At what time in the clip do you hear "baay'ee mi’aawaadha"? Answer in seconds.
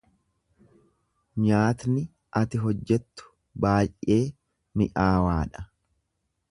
3.65-5.67